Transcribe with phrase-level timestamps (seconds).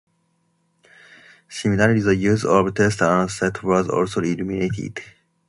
[1.47, 4.99] Similarly, the use of test-and-set was also eliminated.